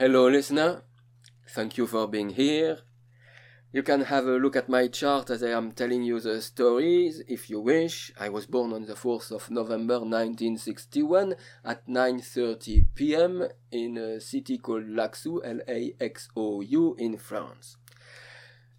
[0.00, 0.82] Hello, listener.
[1.46, 2.78] Thank you for being here.
[3.70, 7.22] You can have a look at my chart as I am telling you the stories
[7.28, 8.10] if you wish.
[8.18, 11.34] I was born on the 4th of November 1961
[11.66, 13.46] at 9:30 p.m.
[13.70, 17.76] in a city called Laxou, L-A-X-O-U in France.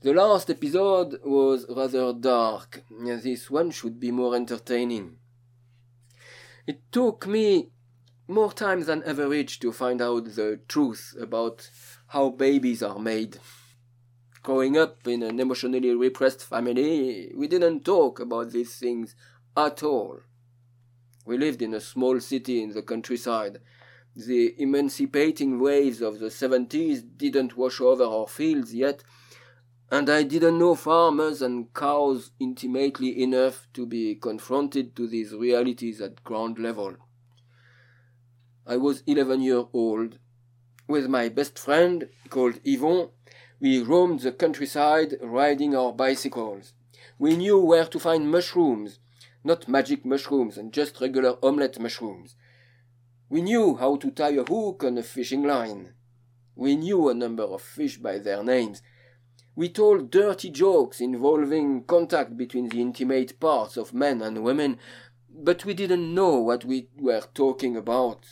[0.01, 2.83] The last episode was rather dark.
[2.89, 5.17] This one should be more entertaining.
[6.65, 7.69] It took me
[8.31, 11.69] more time than average to find out the truth about
[12.07, 13.37] how babies are made.
[14.43, 19.15] Growing up in an emotionally repressed family, we didn't talk about these things
[19.55, 20.21] at all.
[21.25, 23.59] We lived in a small city in the countryside.
[24.15, 29.03] The emancipating waves of the 70s didn't wash over our fields yet,
[29.91, 36.01] and I didn't know farmers and cows intimately enough to be confronted to these realities
[36.01, 36.95] at ground level.
[38.65, 40.19] I was 11 years old.
[40.87, 43.09] With my best friend, called Yvon,
[43.59, 46.73] we roamed the countryside riding our bicycles.
[47.17, 48.99] We knew where to find mushrooms,
[49.43, 52.35] not magic mushrooms and just regular omelette mushrooms.
[53.29, 55.93] We knew how to tie a hook on a fishing line.
[56.55, 58.83] We knew a number of fish by their names.
[59.55, 64.77] We told dirty jokes involving contact between the intimate parts of men and women,
[65.29, 68.27] but we didn't know what we were talking about.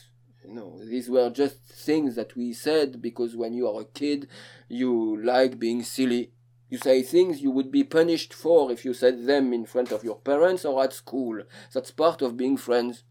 [0.51, 4.27] No, these were just things that we said because when you are a kid,
[4.67, 6.31] you like being silly.
[6.69, 10.03] You say things you would be punished for if you said them in front of
[10.03, 11.43] your parents or at school.
[11.71, 13.03] That's part of being friends.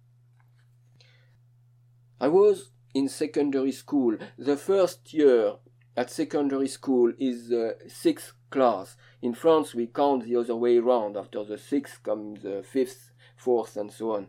[2.21, 4.17] I was in secondary school.
[4.37, 5.55] The first year
[5.97, 8.97] at secondary school is the sixth class.
[9.23, 11.17] In France, we count the other way round.
[11.17, 14.27] After the sixth comes the fifth, fourth, and so on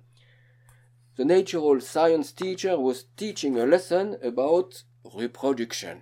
[1.20, 6.02] the natural science teacher was teaching a lesson about reproduction.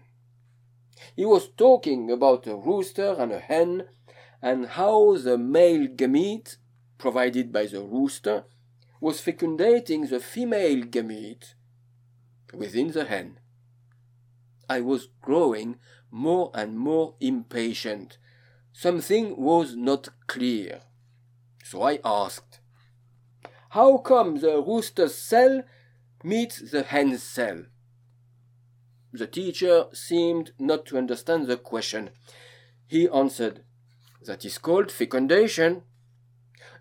[1.15, 3.85] He was talking about a rooster and a hen
[4.43, 6.57] and how the male gamete,
[6.99, 8.43] provided by the rooster,
[9.01, 11.55] was fecundating the female gamete
[12.53, 13.39] within the hen.
[14.69, 15.79] I was growing
[16.11, 18.19] more and more impatient.
[18.71, 20.81] Something was not clear.
[21.63, 22.59] So I asked,
[23.69, 25.63] how come the rooster's cell
[26.23, 27.65] meets the hen's cell?
[29.11, 32.11] The teacher seemed not to understand the question.
[32.87, 33.63] He answered,
[34.25, 35.83] That is called fecundation.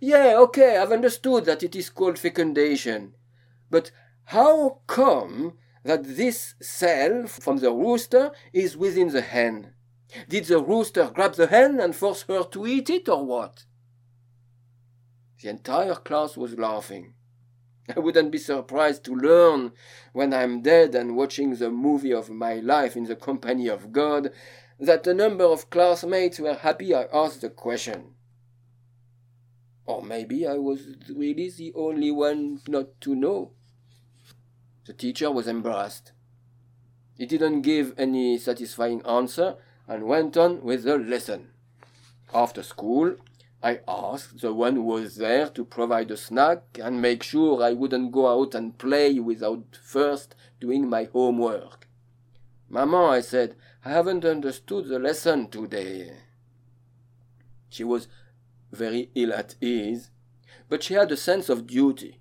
[0.01, 3.15] Yeah, okay, I've understood that it is called fecundation.
[3.71, 3.91] But
[4.25, 9.73] how come that this cell from the rooster is within the hen?
[10.29, 13.65] Did the rooster grab the hen and force her to eat it, or what?
[15.47, 17.15] The entire class was laughing.
[17.97, 19.71] I wouldn't be surprised to learn
[20.13, 24.33] when I'm dead and watching the movie of my life in the company of God
[24.81, 28.17] that a number of classmates were happy I asked the question.
[29.85, 33.53] Or maybe I was really the only one not to know.
[34.87, 36.11] The teacher was embarrassed.
[37.17, 41.51] He didn't give any satisfying answer and went on with the lesson.
[42.35, 43.15] After school,
[43.63, 47.73] I asked the one who was there to provide a snack and make sure I
[47.73, 51.89] wouldn't go out and play without first doing my homework.
[52.69, 56.13] Maman, I said, I haven't understood the lesson today.
[57.69, 58.09] She was
[58.73, 60.11] very ill at ease,
[60.69, 62.21] but she had a sense of duty.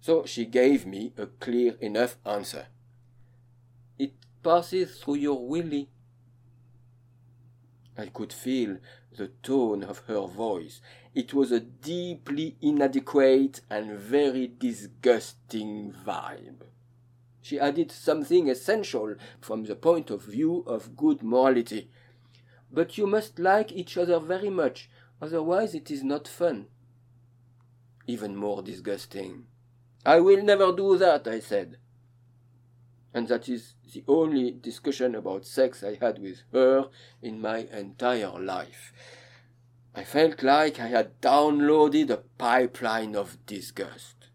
[0.00, 2.66] So she gave me a clear enough answer.
[3.98, 5.90] It passes through your willy.
[7.98, 8.78] I could feel
[9.16, 10.80] the tone of her voice.
[11.16, 16.62] It was a deeply inadequate and very disgusting vibe.
[17.42, 21.90] She added something essential from the point of view of good morality.
[22.70, 24.88] But you must like each other very much,
[25.20, 26.66] otherwise it is not fun.
[28.06, 29.46] Even more disgusting.
[30.06, 31.78] I will never do that, I said.
[33.18, 36.88] And that is the only discussion about sex I had with her
[37.20, 38.92] in my entire life.
[39.92, 44.28] I felt like I had downloaded a pipeline of disgust.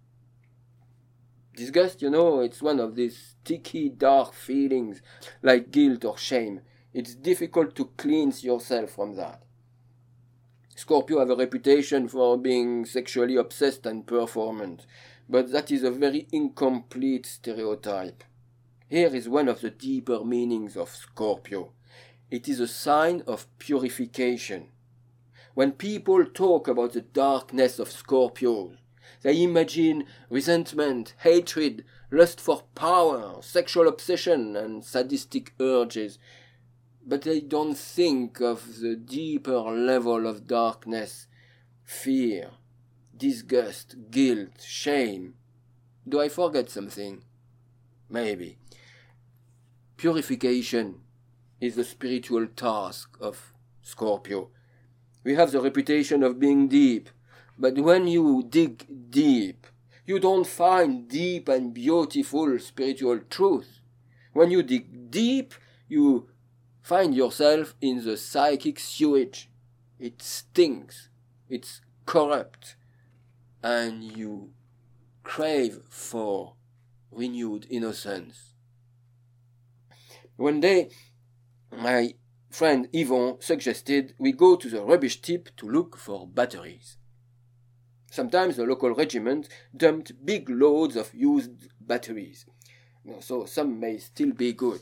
[1.55, 5.01] Disgust, you know, it's one of these sticky, dark feelings
[5.41, 6.59] like guilt or shame.
[6.93, 9.43] It's difficult to cleanse yourself from that.
[10.75, 14.85] Scorpio have a reputation for being sexually obsessed and performant,
[15.29, 18.25] but that is a very incomplete stereotype.
[18.93, 21.71] Here is one of the deeper meanings of Scorpio.
[22.29, 24.67] It is a sign of purification.
[25.55, 28.73] When people talk about the darkness of Scorpio,
[29.23, 36.19] they imagine resentment, hatred, lust for power, sexual obsession, and sadistic urges.
[37.03, 41.25] But they don't think of the deeper level of darkness
[41.81, 42.51] fear,
[43.17, 45.33] disgust, guilt, shame.
[46.07, 47.23] Do I forget something?
[48.07, 48.59] Maybe.
[49.97, 51.01] Purification
[51.61, 54.49] is the spiritual task of Scorpio.
[55.23, 57.09] We have the reputation of being deep,
[57.57, 59.67] but when you dig deep,
[60.05, 63.79] you don't find deep and beautiful spiritual truth.
[64.33, 65.53] When you dig deep,
[65.87, 66.29] you
[66.81, 69.49] find yourself in the psychic sewage.
[69.99, 71.07] It stinks,
[71.47, 72.75] it's corrupt,
[73.61, 74.51] and you
[75.23, 76.55] crave for
[77.11, 78.52] renewed innocence.
[80.37, 80.89] One day,
[81.71, 82.15] my
[82.49, 86.97] friend Yvon suggested we go to the rubbish tip to look for batteries.
[88.09, 92.45] Sometimes the local regiment dumped big loads of used batteries,
[93.19, 94.81] so some may still be good.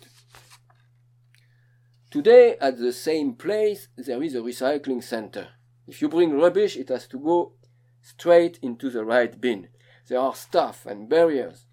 [2.09, 5.47] Today, at the same place, there is a recycling center.
[5.87, 7.53] If you bring rubbish, it has to go
[8.01, 9.69] straight into the right bin.
[10.07, 11.67] There are staff and barriers.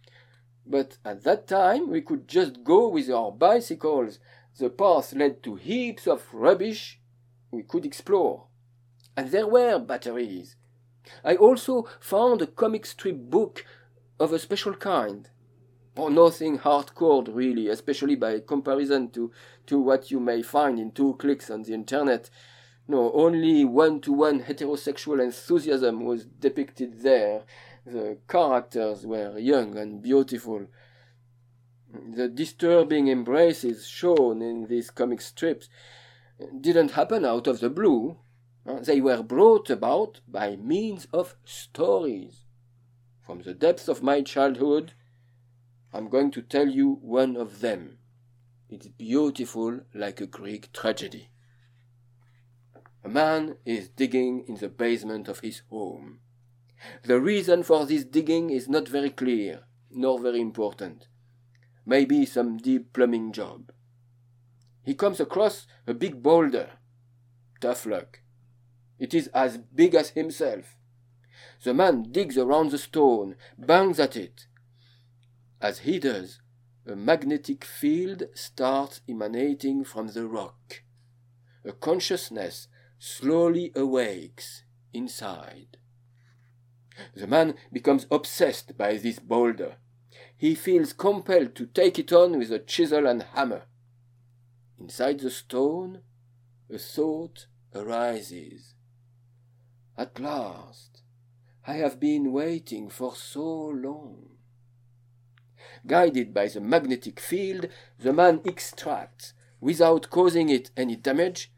[0.69, 4.19] But at that time, we could just go with our bicycles.
[4.59, 7.01] The path led to heaps of rubbish
[7.51, 8.49] we could explore.
[9.17, 10.57] And there were batteries.
[11.25, 13.65] I also found a comic strip book
[14.21, 15.31] of a special kind.
[15.97, 19.33] Oh, nothing hardcore, really, especially by comparison to,
[19.67, 22.29] to what you may find in two clicks on the internet.
[22.87, 27.43] No, only one to one heterosexual enthusiasm was depicted there.
[27.91, 30.67] The characters were young and beautiful.
[31.91, 35.71] The disturbing embraces shown in these comic strips
[36.61, 38.19] didn't happen out of the blue.
[38.67, 42.45] Uh, they were brought about by means of stories.
[43.25, 44.93] From the depths of my childhood,
[45.91, 47.97] I'm going to tell you one of them.
[48.69, 51.31] It's beautiful like a Greek tragedy.
[53.03, 56.21] A man is digging in the basement of his home.
[57.05, 61.09] The reason for this digging is not very clear, nor very important.
[61.85, 63.73] Maybe some deep plumbing job.
[64.85, 66.71] He comes across a big boulder.
[67.61, 68.21] Tough luck.
[68.99, 70.77] It is as big as himself.
[71.63, 74.47] The man digs around the stone, bangs at it.
[75.61, 76.41] As he does,
[76.87, 80.83] a magnetic field starts emanating from the rock.
[81.65, 85.79] A consciousness slowly awakes inside.
[87.15, 89.77] The man becomes obsessed by this boulder.
[90.37, 93.63] He feels compelled to take it on with a chisel and hammer.
[94.79, 96.03] Inside the stone,
[96.73, 98.75] a thought arises.
[99.97, 101.03] At last,
[101.67, 104.31] I have been waiting for so long.
[105.87, 107.69] Guided by the magnetic field,
[107.99, 111.53] the man extracts, without causing it any damage,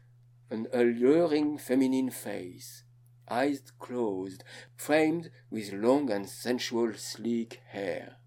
[0.49, 2.83] an alluring feminine face,
[3.31, 4.43] eyes closed,
[4.75, 8.17] framed with long and sensual sleek hair.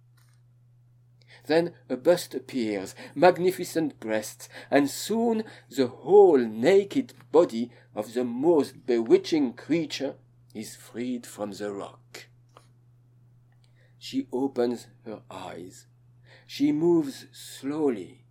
[1.47, 8.87] Then a bust appears, magnificent breasts, and soon the whole naked body of the most
[8.87, 10.15] bewitching creature
[10.55, 12.27] is freed from the rock.
[13.99, 15.87] She opens her eyes.
[16.47, 18.25] She moves slowly.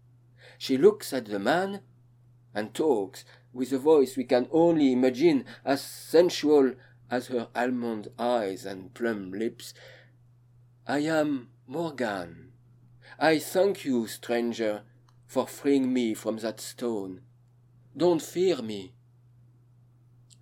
[0.57, 1.81] She looks at the man
[2.53, 6.73] and talks with a voice we can only imagine as sensual
[7.09, 9.73] as her almond eyes and plum lips.
[10.87, 12.51] I am Morgan.
[13.19, 14.81] I thank you, stranger,
[15.27, 17.21] for freeing me from that stone.
[17.95, 18.93] Don't fear me.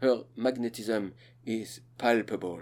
[0.01, 1.13] Her magnetism
[1.45, 2.61] is palpable.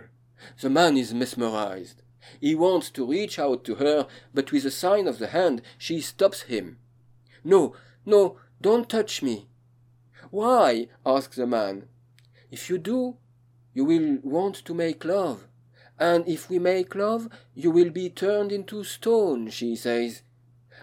[0.59, 2.01] The man is mesmerized.
[2.41, 6.01] He wants to reach out to her, but with a sign of the hand she
[6.01, 6.79] stops him.
[7.43, 7.75] No,
[8.05, 9.47] no, don't touch me.
[10.31, 10.87] Why?
[11.05, 11.87] asks the man.
[12.51, 13.17] If you do,
[13.73, 15.47] you will want to make love.
[15.99, 20.21] And if we make love, you will be turned into stone, she says.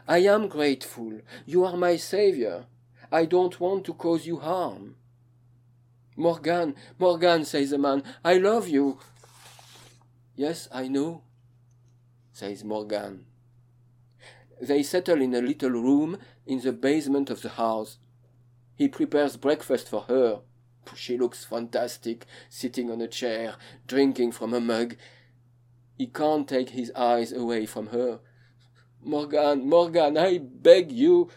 [0.06, 1.20] I am grateful.
[1.46, 2.66] You are my savior.
[3.10, 4.96] I don't want to cause you harm.
[6.16, 8.98] Morgan, Morgan, says the man, I love you.
[10.34, 11.22] Yes, I know,
[12.32, 13.26] says Morgan.
[14.60, 17.98] They settle in a little room in the basement of the house.
[18.74, 20.40] He prepares breakfast for her.
[20.94, 24.96] She looks fantastic, sitting on a chair, drinking from a mug.
[25.98, 28.20] He can't take his eyes away from her.
[29.02, 31.30] Morgan, Morgan, I beg you.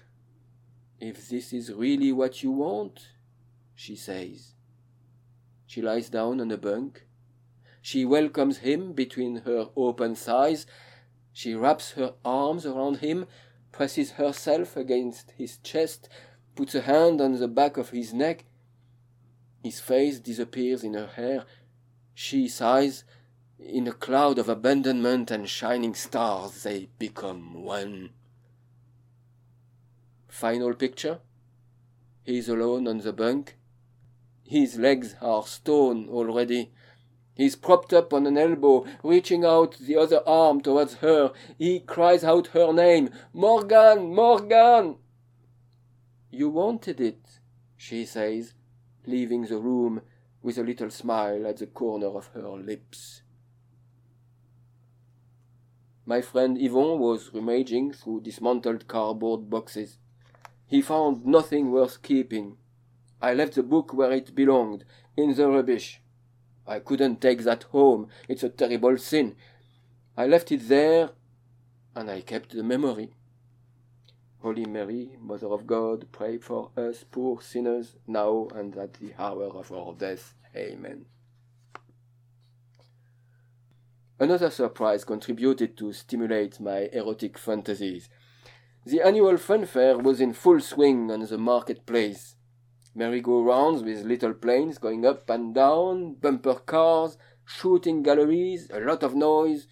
[1.00, 3.10] If this is really what you want,
[3.74, 4.54] she says.
[5.66, 7.06] She lies down on a bunk.
[7.82, 10.66] She welcomes him between her open thighs.
[11.40, 13.26] She wraps her arms around him,
[13.72, 16.10] presses herself against his chest,
[16.54, 18.44] puts a hand on the back of his neck.
[19.64, 21.46] His face disappears in her hair.
[22.14, 23.06] She sighs.
[23.58, 28.10] In a cloud of abandonment and shining stars, they become one.
[30.28, 31.20] Final picture.
[32.26, 33.56] He is alone on the bunk.
[34.44, 36.74] His legs are stone already.
[37.40, 41.32] He's propped up on an elbow, reaching out the other arm towards her.
[41.58, 44.98] He cries out her name, Morgan, Morgan!
[46.30, 47.40] You wanted it,
[47.78, 48.56] she says,
[49.08, 50.02] leaving the room
[50.44, 53.22] with a little smile at the corner of her lips.
[56.06, 59.98] My friend Yvon was rummaging through dismantled cardboard boxes.
[60.68, 62.58] He found nothing worth keeping.
[63.22, 64.84] I left the book where it belonged,
[65.16, 66.02] in the rubbish.
[66.70, 68.10] I couldn't take that home.
[68.28, 69.36] It's a terrible sin.
[70.16, 71.10] I left it there,
[71.96, 73.10] and I kept the memory.
[74.42, 79.46] Holy Mary, Mother of God, pray for us poor sinners, now and at the hour
[79.46, 80.36] of our death.
[80.56, 81.06] Amen.
[84.20, 88.10] Another surprise contributed to stimulate my erotic fantasies.
[88.86, 92.36] The annual funfair was in full swing on the marketplace
[93.00, 99.16] merry-go-rounds with little planes going up and down, bumper cars, shooting galleries, a lot of
[99.16, 99.68] noise.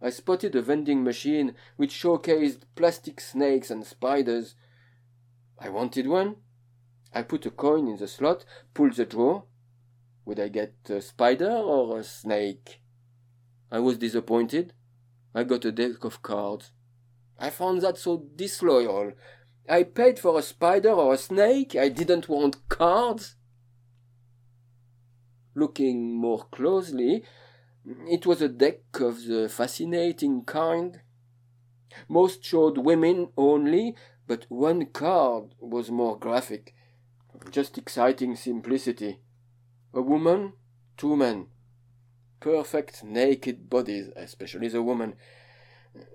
[0.00, 4.54] I spotted a vending machine which showcased plastic snakes and spiders.
[5.58, 6.36] I wanted one.
[7.12, 9.44] I put a coin in the slot, pulled the drawer.
[10.24, 12.80] Would I get a spider or a snake?
[13.70, 14.72] I was disappointed.
[15.34, 16.72] I got a deck of cards.
[17.38, 19.12] I found that so disloyal.
[19.68, 21.74] I paid for a spider or a snake.
[21.74, 23.34] I didn't want cards.
[25.54, 27.24] Looking more closely,
[27.84, 31.00] it was a deck of the fascinating kind.
[32.08, 33.94] Most showed women only,
[34.26, 36.74] but one card was more graphic.
[37.50, 39.20] Just exciting simplicity.
[39.94, 40.52] A woman,
[40.96, 41.46] two men.
[42.40, 45.14] Perfect naked bodies, especially the woman.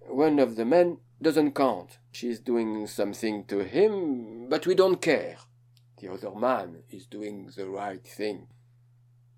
[0.08, 2.00] One of the men doesn't count.
[2.12, 5.38] She's doing something to him, but we don't care.
[6.00, 8.48] The other man is doing the right thing.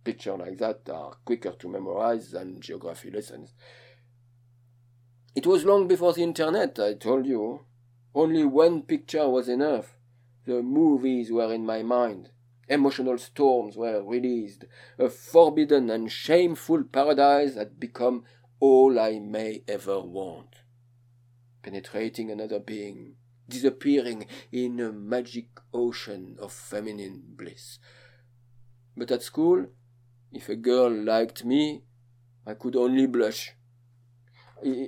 [0.05, 3.53] Pictures like that are quicker to memorize than geography lessons.
[5.35, 7.65] It was long before the internet, I told you.
[8.15, 9.97] Only one picture was enough.
[10.45, 12.29] The movies were in my mind.
[12.69, 14.65] Emotional storms were released.
[14.97, 18.23] A forbidden and shameful paradise had become
[18.59, 20.62] all I may ever want
[21.63, 23.15] penetrating another being,
[23.49, 27.79] disappearing in a magic ocean of feminine bliss.
[28.95, 29.67] But at school,
[30.31, 31.83] if a girl liked me,
[32.45, 33.53] I could only blush.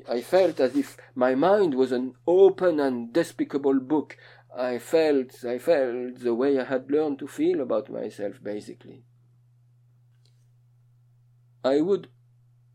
[0.09, 4.17] I felt as if my mind was an open and despicable book.
[4.55, 9.03] I felt, I felt the way I had learned to feel about myself, basically.
[11.63, 12.07] I would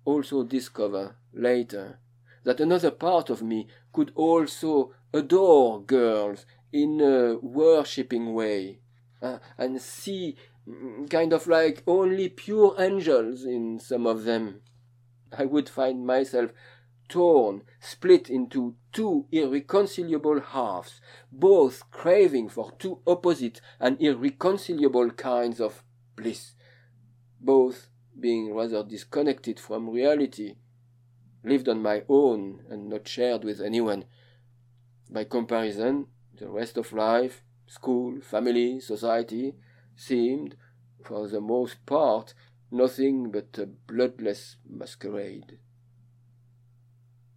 [0.04, 2.00] also discover later
[2.44, 8.80] that another part of me could also adore girls in a worshipping way
[9.22, 10.36] uh, and see
[10.68, 14.60] mm, kind of like only pure angels in some of them.
[15.36, 16.52] I would find myself
[17.08, 25.82] torn, split into two irreconcilable halves, both craving for two opposite and irreconcilable kinds of
[26.16, 26.52] bliss,
[27.40, 30.54] both being rather disconnected from reality
[31.42, 34.04] lived on my own and not shared with anyone.
[35.10, 36.06] By comparison,
[36.36, 39.54] the rest of life, school, family, society,
[39.96, 40.56] seemed,
[41.04, 42.34] for the most part,
[42.70, 45.58] nothing but a bloodless masquerade.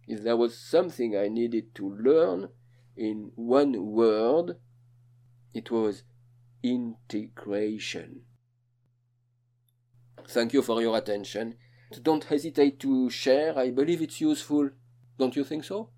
[0.06, 2.48] If there was something I needed to learn
[2.96, 4.58] in one word,
[5.54, 6.02] it was
[6.62, 8.22] integration.
[10.28, 11.56] Thank you for your attention
[12.02, 13.58] don't hesitate to share.
[13.58, 14.70] I believe it's useful.
[15.18, 15.88] Don't you think so?